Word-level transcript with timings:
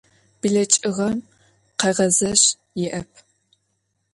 Bleç'ığem 0.39 1.17
kheğezej 1.79 2.41
yi'ep. 2.79 3.09